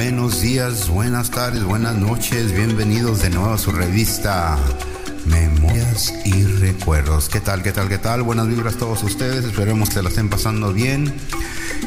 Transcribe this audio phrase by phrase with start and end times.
[0.00, 4.56] Buenos días, buenas tardes, buenas noches, bienvenidos de nuevo a su revista
[5.26, 7.28] Memorias y Recuerdos.
[7.28, 8.22] ¿Qué tal, qué tal, qué tal?
[8.22, 11.12] Buenas vibras a todos ustedes, esperemos que la estén pasando bien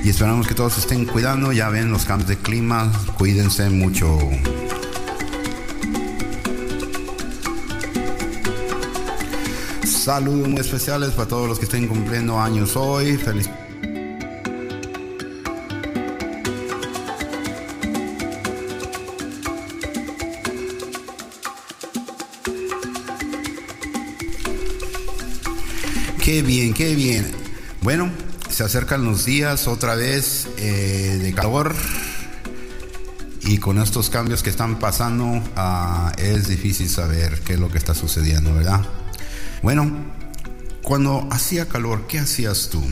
[0.04, 4.20] y esperamos que todos estén cuidando, ya ven los cambios de clima, cuídense mucho.
[9.86, 13.16] Saludos muy especiales para todos los que estén cumpliendo años hoy.
[13.16, 13.50] Feliz
[26.22, 27.26] Qué bien, qué bien.
[27.82, 28.12] Bueno,
[28.48, 31.74] se acercan los días otra vez eh, de calor
[33.42, 37.80] y con estos cambios que están pasando ah, es difícil saber qué es lo que
[37.80, 38.86] está sucediendo, ¿verdad?
[39.64, 39.92] Bueno,
[40.84, 42.84] cuando hacía calor, ¿qué hacías tú?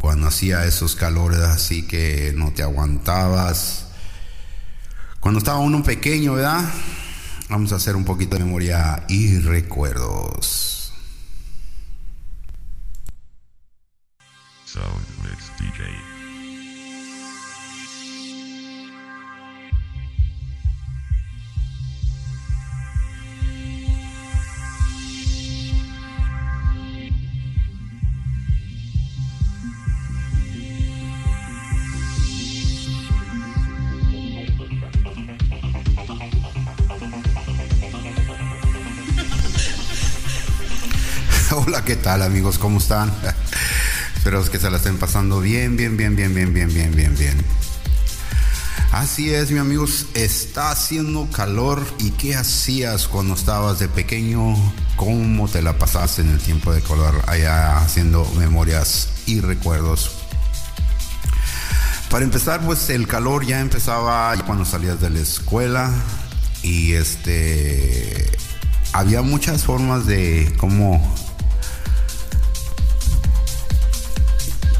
[0.00, 3.86] Cuando hacía esos calores así que no te aguantabas.
[5.18, 6.64] Cuando estaba uno pequeño, ¿verdad?
[7.48, 10.75] Vamos a hacer un poquito de memoria y recuerdos.
[14.76, 15.80] Sound Mix DJ.
[41.66, 42.58] Hola, ¿qué tal amigos?
[42.58, 43.10] ¿Cómo están?
[44.26, 47.36] Espero que se la estén pasando bien, bien, bien, bien, bien, bien, bien, bien, bien.
[48.90, 51.86] Así es, mi amigos, está haciendo calor.
[52.00, 54.56] ¿Y qué hacías cuando estabas de pequeño?
[54.96, 60.10] ¿Cómo te la pasaste en el tiempo de calor allá haciendo memorias y recuerdos?
[62.10, 65.94] Para empezar, pues el calor ya empezaba cuando salías de la escuela
[66.64, 68.28] y este
[68.92, 71.14] había muchas formas de cómo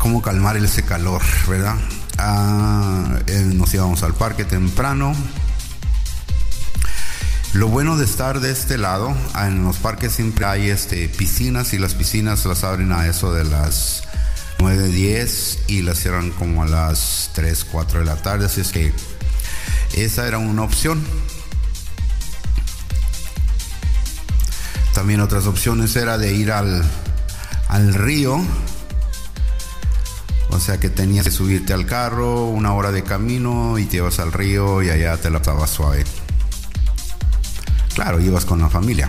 [0.06, 1.74] cómo calmar ese calor, ¿verdad?
[2.16, 5.12] Ah, eh, nos íbamos al parque temprano.
[7.54, 11.74] Lo bueno de estar de este lado, ah, en los parques siempre hay este, piscinas
[11.74, 14.04] y las piscinas las abren a eso de las
[14.60, 18.46] 9, 10 y las cierran como a las 3, 4 de la tarde.
[18.46, 18.92] Así es que
[19.96, 21.02] esa era una opción.
[24.94, 26.84] También otras opciones era de ir al,
[27.66, 28.40] al río
[30.50, 34.18] o sea que tenías que subirte al carro, una hora de camino y te ibas
[34.18, 36.04] al río y allá te la pasabas suave.
[37.94, 39.08] Claro, ibas con la familia.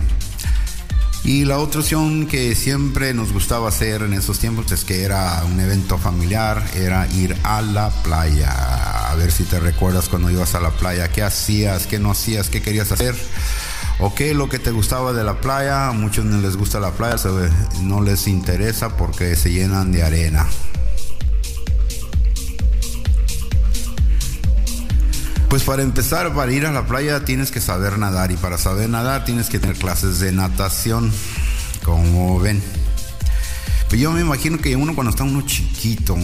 [1.24, 5.42] Y la otra opción que siempre nos gustaba hacer en esos tiempos es que era
[5.44, 9.10] un evento familiar, era ir a la playa.
[9.10, 12.48] A ver si te recuerdas cuando ibas a la playa, qué hacías, qué no hacías,
[12.48, 13.14] qué querías hacer.
[14.00, 15.88] O qué lo que te gustaba de la playa.
[15.88, 17.16] A muchos no les gusta la playa,
[17.82, 20.46] no les interesa porque se llenan de arena.
[25.48, 28.90] Pues para empezar, para ir a la playa tienes que saber nadar y para saber
[28.90, 31.10] nadar tienes que tener clases de natación,
[31.84, 32.62] como ven.
[33.88, 36.18] Pues yo me imagino que uno cuando está uno chiquito,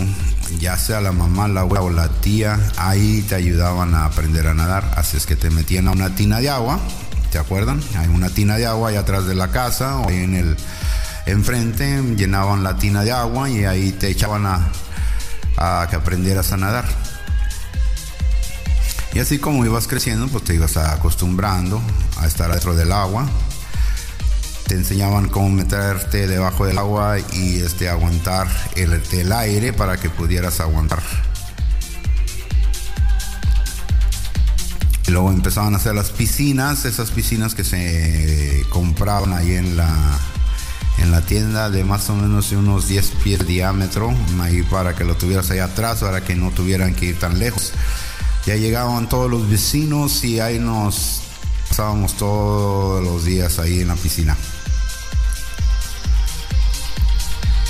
[0.60, 4.52] ya sea la mamá, la abuela o la tía, ahí te ayudaban a aprender a
[4.52, 4.92] nadar.
[4.94, 6.78] Así es que te metían a una tina de agua,
[7.32, 7.80] ¿te acuerdan?
[7.96, 10.54] Hay una tina de agua ahí atrás de la casa o en el
[11.24, 14.68] enfrente, llenaban la tina de agua y ahí te echaban a,
[15.56, 17.13] a que aprendieras a nadar.
[19.14, 21.80] Y así como ibas creciendo, pues te ibas acostumbrando
[22.18, 23.28] a estar dentro del agua.
[24.66, 30.10] Te enseñaban cómo meterte debajo del agua y este, aguantar el, el aire para que
[30.10, 31.00] pudieras aguantar.
[35.06, 40.18] Y luego empezaban a hacer las piscinas, esas piscinas que se compraban ahí en la,
[40.98, 45.04] en la tienda de más o menos unos 10 pies de diámetro, ahí para que
[45.04, 47.74] lo tuvieras ahí atrás, para que no tuvieran que ir tan lejos.
[48.46, 51.22] Ya llegaban todos los vecinos y ahí nos
[51.68, 54.36] pasábamos todos los días ahí en la piscina.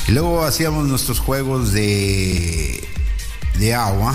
[0.08, 2.86] Y luego hacíamos nuestros juegos de,
[3.58, 4.14] de agua.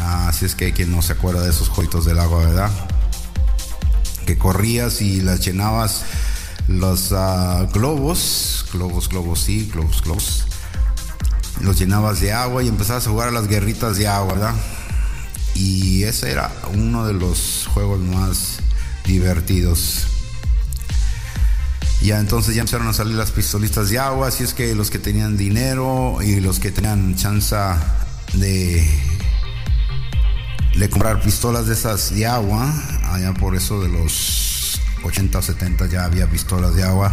[0.00, 2.70] Así es que quien no se acuerda de esos jueguitos del agua, ¿verdad?
[4.26, 6.04] Que corrías y las llenabas
[6.68, 10.46] los uh, globos, globos, globos, sí, globos, globos.
[11.60, 14.54] Los llenabas de agua y empezabas a jugar a las guerritas de agua, ¿verdad?
[15.58, 18.58] Y ese era uno de los juegos más
[19.06, 20.06] divertidos.
[22.02, 24.98] Ya entonces ya empezaron a salir las pistolistas de agua, así es que los que
[24.98, 27.56] tenían dinero y los que tenían chance
[28.34, 28.86] de
[30.78, 32.70] de comprar pistolas de esas de agua.
[33.04, 37.12] Allá por eso de los 80 o 70 ya había pistolas de agua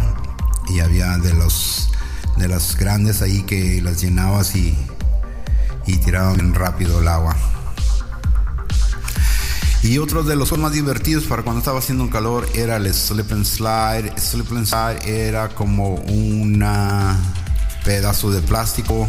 [0.68, 1.90] y había de los
[2.36, 4.76] de las grandes ahí que las llenabas y,
[5.86, 7.36] y tiraban rápido el agua.
[9.84, 13.44] Y otro de los más divertidos para cuando estaba haciendo calor era el slip and
[13.44, 14.18] slide.
[14.18, 16.64] Slip and slide era como un
[17.84, 19.06] pedazo de plástico.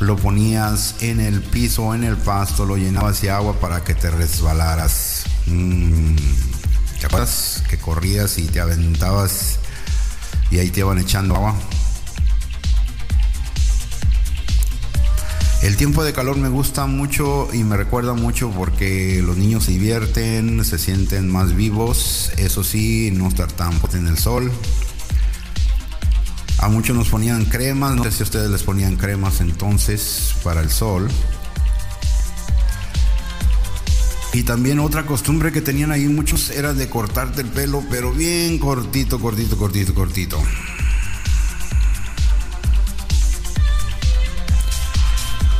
[0.00, 4.10] Lo ponías en el piso en el pasto, lo llenabas de agua para que te
[4.10, 5.22] resbalaras.
[5.46, 6.16] Mm,
[7.00, 7.62] ¿Te?
[7.70, 9.60] Que corrías y te aventabas
[10.50, 11.54] y ahí te iban echando agua.
[15.62, 19.72] El tiempo de calor me gusta mucho y me recuerda mucho porque los niños se
[19.72, 24.52] divierten, se sienten más vivos, eso sí, no estar tan en el sol.
[26.58, 30.70] A muchos nos ponían cremas, no sé si ustedes les ponían cremas entonces para el
[30.70, 31.08] sol.
[34.32, 38.58] Y también otra costumbre que tenían ahí muchos era de cortarte el pelo, pero bien
[38.58, 40.38] cortito, cortito, cortito, cortito.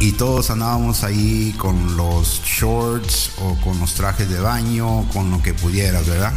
[0.01, 5.43] Y todos andábamos ahí con los shorts o con los trajes de baño, con lo
[5.43, 6.33] que pudieras, ¿verdad?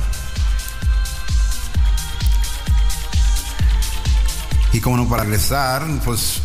[4.74, 6.42] Y como no para regresar, pues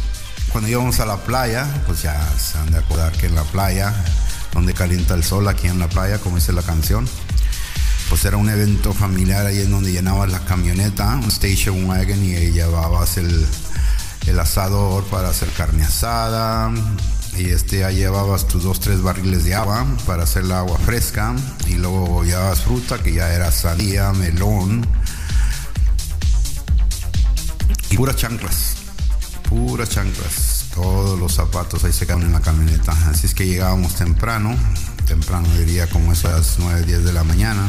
[0.51, 3.95] cuando íbamos a la playa, pues ya se han de acordar que en la playa,
[4.53, 7.09] donde calienta el sol, aquí en la playa, como dice la canción,
[8.11, 12.53] pues era un evento familiar ahí en donde llenabas la camioneta, un station wagon y
[12.53, 13.47] llevabas el,
[14.27, 16.73] el asador para hacer carne asada.
[17.37, 21.35] Y este, ya llevabas tus dos, tres barriles de agua para hacer la agua fresca.
[21.67, 24.87] Y luego llevabas fruta, que ya era sandía, melón.
[27.91, 28.77] Y puras chanclas.
[29.49, 30.67] Puras chanclas.
[30.75, 32.93] Todos los zapatos ahí se quedaban en la camioneta.
[33.09, 34.57] Así es que llegábamos temprano.
[35.07, 37.69] Temprano diría como esas 9, 10 de la mañana.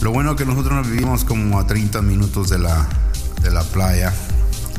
[0.00, 2.88] Lo bueno que nosotros vivimos como a 30 minutos de la,
[3.42, 4.14] de la playa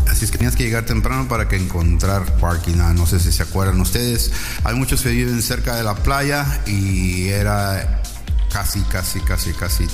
[0.10, 2.80] Así es que tenías que llegar temprano para que encontrar parking.
[2.82, 4.32] Ah, no sé si se acuerdan ustedes.
[4.64, 8.04] Hay muchos que viven cerca de la playa y era
[8.52, 9.88] casi, casi, casi, casi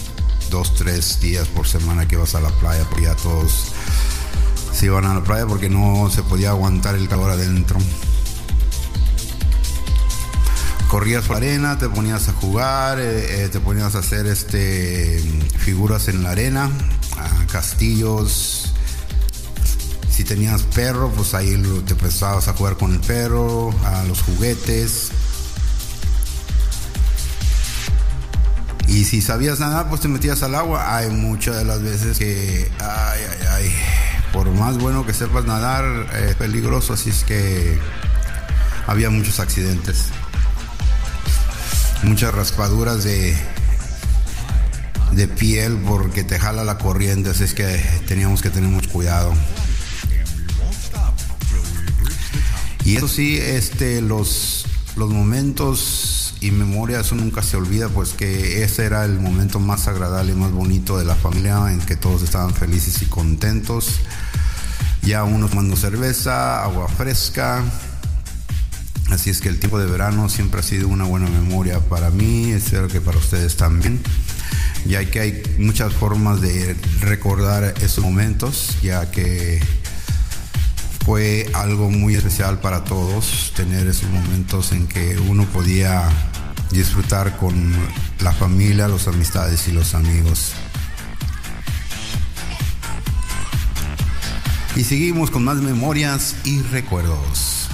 [0.50, 3.74] dos, tres días por semana que vas a la playa, porque ya todos
[4.74, 7.78] se iban a la playa porque no se podía aguantar el calor adentro.
[10.88, 15.20] Corrías por arena, te ponías a jugar, eh, eh, te ponías a hacer este,
[15.58, 16.72] figuras en la arena,
[17.52, 18.67] castillos,
[20.18, 25.12] si tenías perro, pues ahí te empezabas a jugar con el perro, a los juguetes.
[28.88, 30.98] Y si sabías nadar, pues te metías al agua.
[30.98, 33.76] Hay muchas de las veces que, ay, ay, ay,
[34.34, 35.86] por más bueno que sepas nadar,
[36.16, 37.78] es peligroso, así es que
[38.88, 40.06] había muchos accidentes.
[42.02, 43.38] Muchas raspaduras de,
[45.12, 47.68] de piel porque te jala la corriente, así es que
[48.08, 49.32] teníamos que tener mucho cuidado.
[52.88, 54.66] Y eso sí, este, los,
[54.96, 60.32] los momentos y memorias nunca se olvida, pues que ese era el momento más agradable
[60.32, 64.00] y más bonito de la familia, en que todos estaban felices y contentos.
[65.02, 67.62] Ya unos tomando cerveza, agua fresca.
[69.10, 72.52] Así es que el tiempo de verano siempre ha sido una buena memoria para mí,
[72.52, 74.00] espero que para ustedes también.
[74.86, 79.60] Ya que hay muchas formas de recordar esos momentos, ya que
[81.08, 86.04] fue algo muy especial para todos tener esos momentos en que uno podía
[86.70, 87.74] disfrutar con
[88.20, 90.52] la familia, las amistades y los amigos.
[94.76, 97.67] Y seguimos con más memorias y recuerdos.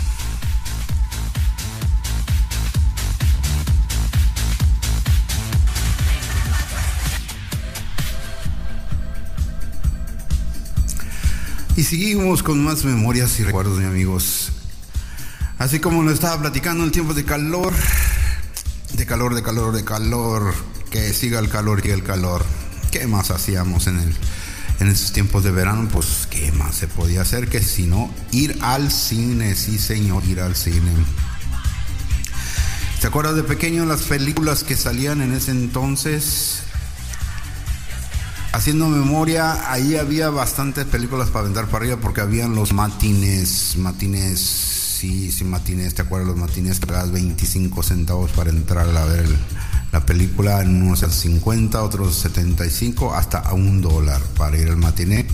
[11.75, 14.51] Y seguimos con más memorias y recuerdos, mis amigos.
[15.57, 17.73] Así como lo estaba platicando, el tiempo de calor,
[18.93, 20.53] de calor, de calor, de calor,
[20.91, 22.45] que siga el calor y el calor.
[22.91, 24.15] ¿Qué más hacíamos en, el,
[24.81, 25.89] en esos tiempos de verano?
[25.91, 29.55] Pues, ¿qué más se podía hacer que si no ir al cine?
[29.55, 30.91] Sí, señor, ir al cine.
[32.99, 36.61] ¿Se acuerdas de pequeño las películas que salían en ese entonces?
[38.53, 44.39] Haciendo memoria, ahí había bastantes películas para vender para arriba porque habían los matines, matines,
[44.39, 46.79] sí, sí, matines, ¿te acuerdas los matines?
[46.79, 49.27] Que pagabas 25 centavos para entrar a ver
[49.91, 55.25] la película, en unos 50, otros 75, hasta a un dólar para ir al matiné.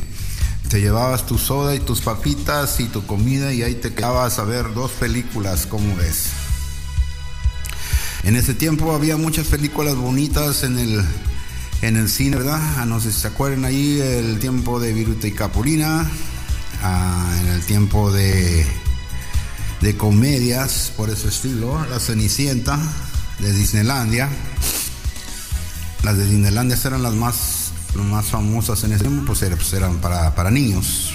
[0.69, 4.45] Te llevabas tu soda y tus papitas y tu comida y ahí te quedabas a
[4.45, 6.27] ver dos películas, ¿cómo ves?
[8.23, 11.03] En ese tiempo había muchas películas bonitas en el,
[11.81, 12.59] en el cine, ¿verdad?
[12.77, 16.09] Ah, no sé si se acuerdan ahí el tiempo de Viruta y Capulina,
[16.83, 18.65] ah, en el tiempo de,
[19.81, 22.79] de comedias por ese estilo, La Cenicienta
[23.39, 24.29] de Disneylandia.
[26.03, 29.97] Las de Disneylandia eran las más, las más famosas en ese tiempo, pues, pues eran
[29.97, 31.13] para, para niños.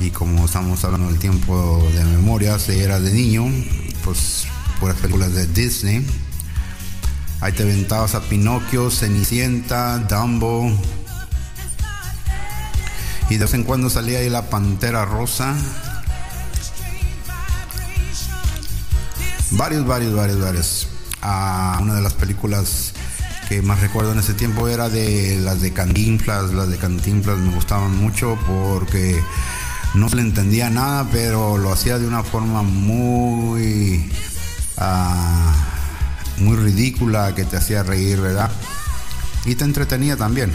[0.00, 3.46] Y como estamos hablando del tiempo de memoria, si era de niño,
[4.02, 4.46] pues
[4.80, 6.04] puras películas de Disney.
[7.42, 10.70] Ahí te aventabas a Pinocchio, Cenicienta, Dumbo.
[13.28, 15.54] Y de vez en cuando salía ahí la Pantera Rosa.
[19.50, 20.88] Varios, varios, varios, varios.
[21.20, 22.92] Ah, una de las películas
[23.48, 26.52] que más recuerdo en ese tiempo era de las de Cantinflas.
[26.52, 29.20] Las de Cantinflas me gustaban mucho porque
[29.94, 34.08] no se le entendía nada, pero lo hacía de una forma muy
[34.84, 35.71] Ah,
[36.42, 38.50] muy ridícula que te hacía reír, ¿verdad?
[39.44, 40.52] Y te entretenía también.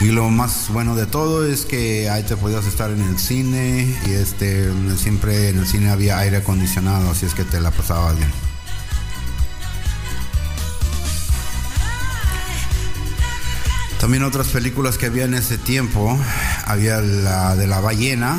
[0.00, 3.96] Y lo más bueno de todo es que ahí te podías estar en el cine
[4.06, 8.16] y este siempre en el cine había aire acondicionado, así es que te la pasabas
[8.16, 8.30] bien.
[13.98, 16.16] También otras películas que había en ese tiempo,
[16.66, 18.36] había la de la ballena,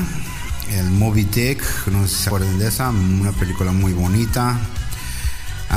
[0.72, 4.60] el Moby Dick, no sé si se acuerdan de esa, una película muy bonita.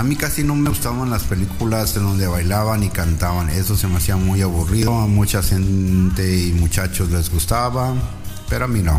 [0.01, 3.87] A mí casi no me gustaban las películas en donde bailaban y cantaban, eso se
[3.87, 7.93] me hacía muy aburrido, a mucha gente y muchachos les gustaba,
[8.49, 8.99] pero a mí no.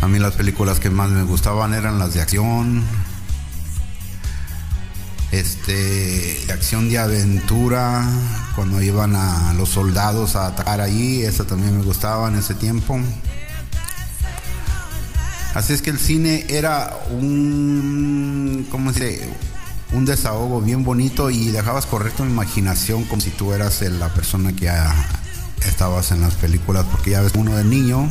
[0.00, 2.82] A mí las películas que más me gustaban eran las de acción,
[5.30, 8.08] este, de acción de aventura,
[8.56, 12.98] cuando iban a los soldados a atacar ahí, eso también me gustaba en ese tiempo.
[15.54, 19.28] Así es que el cine era un, ¿cómo se
[19.92, 24.54] Un desahogo bien bonito y dejabas correr tu imaginación como si tú eras la persona
[24.54, 24.70] que
[25.66, 28.08] estabas en las películas, porque ya ves uno de niño,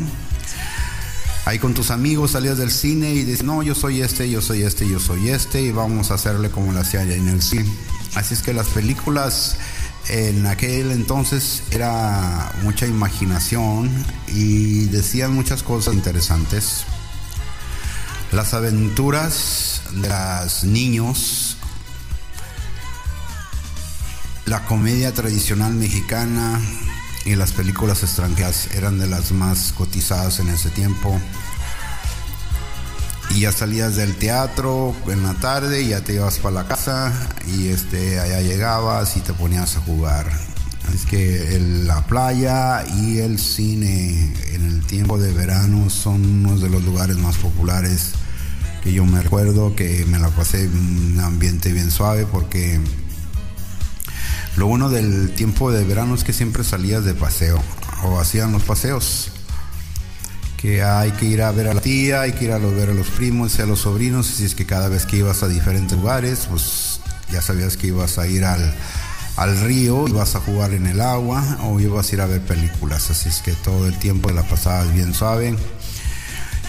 [1.46, 4.62] ahí con tus amigos salías del cine y dices, no, yo soy este, yo soy
[4.62, 7.70] este, yo soy este, y vamos a hacerle como lo hacía allá en el cine.
[8.14, 9.58] Así es que las películas
[10.10, 13.90] en aquel entonces era mucha imaginación
[14.28, 16.86] y decían muchas cosas interesantes.
[18.32, 21.58] Las aventuras de los niños,
[24.46, 26.62] la comedia tradicional mexicana
[27.26, 31.20] y las películas extranjeras eran de las más cotizadas en ese tiempo.
[33.32, 37.12] Y ya salías del teatro en la tarde ya te ibas para la casa
[37.48, 40.32] y este allá llegabas y te ponías a jugar.
[40.96, 46.70] Es que la playa y el cine en el tiempo de verano son unos de
[46.70, 48.14] los lugares más populares
[48.84, 52.80] que yo me recuerdo que me la pasé en un ambiente bien suave porque
[54.58, 57.62] lo bueno del tiempo de verano es que siempre salías de paseo
[58.04, 59.32] o hacían los paseos
[60.62, 62.94] que hay que ir a ver a la tía, hay que ir a ver a
[62.94, 65.98] los primos y a los sobrinos, si es que cada vez que ibas a diferentes
[65.98, 67.00] lugares, pues
[67.32, 68.72] ya sabías que ibas a ir al,
[69.38, 73.10] al río, ibas a jugar en el agua o ibas a ir a ver películas,
[73.10, 75.56] así es que todo el tiempo la pasabas bien suave.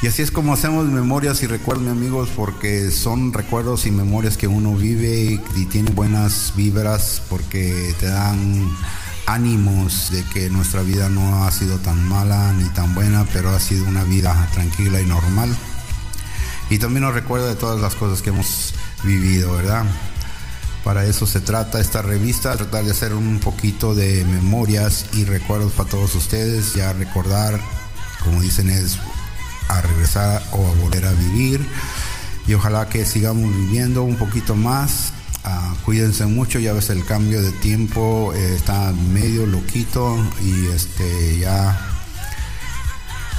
[0.03, 4.49] Y así es como hacemos memorias y recuerdos, amigos, porque son recuerdos y memorias que
[4.49, 8.69] uno vive y, tiene buenas vibras porque te dan
[9.27, 13.61] ánimos de que nuestra vida no ha sido tan mala ni tan buena, pero ha
[13.61, 15.57] sido una vida tranquila y normal.
[16.69, 19.85] Y también nos recuerda de todas las cosas que hemos vivido, ¿verdad?
[20.83, 25.71] Para eso se trata esta revista, tratar de hacer un poquito de memorias y recuerdos
[25.75, 27.61] para todos ustedes, ya recordar,
[28.25, 28.99] como dicen, es
[29.79, 31.67] a regresar o a volver a vivir.
[32.47, 35.13] Y ojalá que sigamos viviendo un poquito más.
[35.45, 41.39] Ah, cuídense mucho, ya ves el cambio de tiempo eh, está medio loquito y este
[41.41, 41.77] ya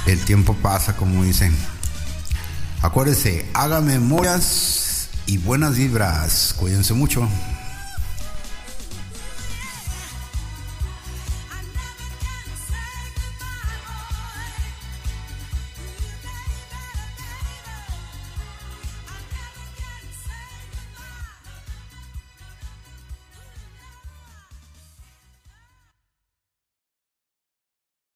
[0.06, 1.54] el tiempo pasa como dicen.
[2.82, 6.54] Acuérdense, haga memorias y buenas vibras.
[6.58, 7.26] Cuídense mucho.